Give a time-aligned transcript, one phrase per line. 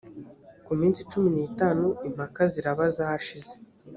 [0.65, 3.53] ku minsi cumi n itanu impaka ziraba zashize